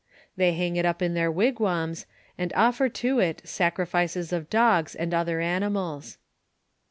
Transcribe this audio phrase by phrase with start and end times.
[0.35, 5.11] They hang it up in their wigwams, and oflTor to it saorifice* of dogs and
[5.11, 6.17] otlior animals.